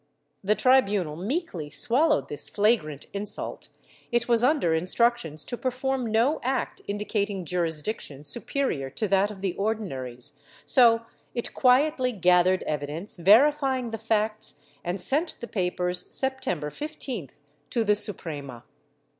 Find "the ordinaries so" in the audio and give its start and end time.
9.41-11.05